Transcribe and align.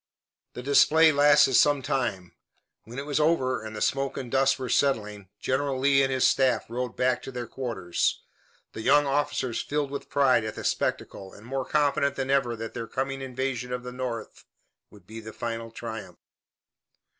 The 0.53 0.63
display 0.63 1.11
lasted 1.11 1.53
some 1.53 1.83
time. 1.83 2.33
When 2.85 2.97
it 2.97 3.05
was 3.05 3.19
over 3.19 3.61
and 3.63 3.75
the 3.75 3.81
smoke 3.83 4.17
and 4.17 4.31
dust 4.31 4.57
were 4.57 4.67
settling, 4.67 5.29
General 5.39 5.77
Lee 5.77 6.01
and 6.01 6.11
his 6.11 6.27
staff 6.27 6.67
rode 6.71 6.95
back 6.95 7.21
to 7.21 7.31
their 7.31 7.45
quarters, 7.45 8.23
the 8.73 8.81
young 8.81 9.05
officers 9.05 9.61
filled 9.61 9.91
with 9.91 10.09
pride 10.09 10.43
at 10.43 10.55
the 10.55 10.63
spectacle 10.63 11.31
and 11.33 11.45
more 11.45 11.65
confident 11.65 12.15
than 12.15 12.31
ever 12.31 12.55
that 12.55 12.73
their 12.73 12.87
coming 12.87 13.21
invasion 13.21 13.71
of 13.71 13.83
the 13.83 13.91
North 13.91 14.43
would 14.89 15.05
be 15.05 15.19
the 15.19 15.33
final 15.33 15.69
triumph. 15.69 16.17